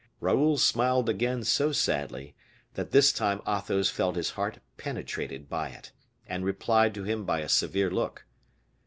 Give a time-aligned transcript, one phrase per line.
[0.19, 2.33] Raoul smiled again so sadly,
[2.73, 5.91] that this time Athos felt his heart penetrated by it,
[6.25, 8.25] and replied to him by a severe look.